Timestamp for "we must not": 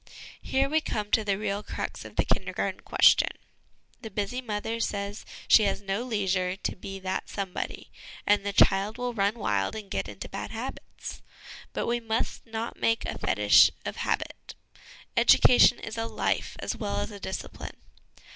11.85-12.79